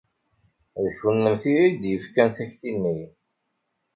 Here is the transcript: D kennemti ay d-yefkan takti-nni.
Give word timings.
D 0.83 0.87
kennemti 0.99 1.51
ay 1.65 1.71
d-yefkan 1.81 2.29
takti-nni. 2.37 2.99